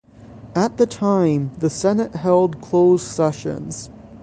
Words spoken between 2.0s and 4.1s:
held closed sessions.